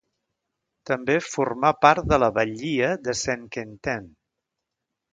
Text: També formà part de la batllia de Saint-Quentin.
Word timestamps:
També 0.89 1.17
formà 1.25 1.71
part 1.87 2.09
de 2.15 2.21
la 2.25 2.31
batllia 2.39 2.91
de 3.05 3.19
Saint-Quentin. 3.23 4.13